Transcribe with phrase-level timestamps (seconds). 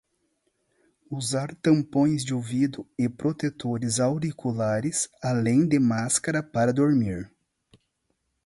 [1.11, 7.29] Usar tampões de ouvido e protetores auriculares, além de máscara para dormir